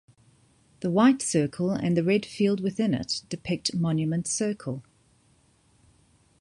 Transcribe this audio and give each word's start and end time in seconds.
The 0.79 0.89
white 0.89 1.21
circle 1.21 1.69
and 1.73 1.95
the 1.95 2.03
red 2.03 2.25
field 2.25 2.59
within 2.59 2.95
it 2.95 3.21
depict 3.29 3.75
Monument 3.75 4.25
Circle. 4.25 4.83